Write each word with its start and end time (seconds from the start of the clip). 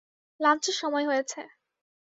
লাঞ্চের 0.39 0.75
সময় 0.81 1.05
হয়েছে। 1.07 1.39